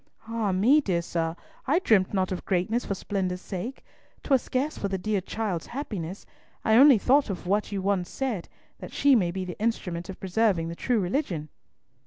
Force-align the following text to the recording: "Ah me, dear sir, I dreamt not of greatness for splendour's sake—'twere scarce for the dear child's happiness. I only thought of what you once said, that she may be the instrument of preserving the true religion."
"Ah 0.27 0.51
me, 0.51 0.81
dear 0.81 1.03
sir, 1.03 1.35
I 1.67 1.77
dreamt 1.77 2.11
not 2.11 2.31
of 2.31 2.43
greatness 2.43 2.85
for 2.85 2.95
splendour's 2.95 3.39
sake—'twere 3.41 4.39
scarce 4.39 4.75
for 4.75 4.87
the 4.87 4.97
dear 4.97 5.21
child's 5.21 5.67
happiness. 5.67 6.25
I 6.65 6.75
only 6.75 6.97
thought 6.97 7.29
of 7.29 7.45
what 7.45 7.71
you 7.71 7.83
once 7.83 8.09
said, 8.09 8.49
that 8.79 8.91
she 8.93 9.13
may 9.15 9.29
be 9.29 9.45
the 9.45 9.59
instrument 9.61 10.09
of 10.09 10.19
preserving 10.19 10.69
the 10.69 10.75
true 10.75 10.99
religion." 10.99 11.49